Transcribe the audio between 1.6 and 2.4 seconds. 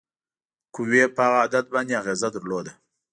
باندې اغیزه